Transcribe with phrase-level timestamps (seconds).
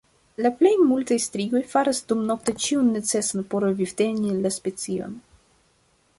[0.43, 5.17] La plej multaj strigoj faras dumnokte ĉion necesan por vivteni la specion.